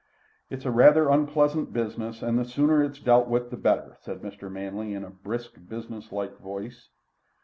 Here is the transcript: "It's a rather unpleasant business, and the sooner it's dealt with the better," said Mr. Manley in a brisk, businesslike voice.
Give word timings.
"It's 0.49 0.65
a 0.65 0.71
rather 0.71 1.09
unpleasant 1.09 1.73
business, 1.73 2.23
and 2.23 2.39
the 2.39 2.43
sooner 2.43 2.83
it's 2.83 2.99
dealt 2.99 3.27
with 3.27 3.51
the 3.51 3.55
better," 3.55 3.97
said 3.99 4.21
Mr. 4.23 4.51
Manley 4.51 4.95
in 4.95 5.03
a 5.03 5.11
brisk, 5.11 5.53
businesslike 5.69 6.39
voice. 6.39 6.89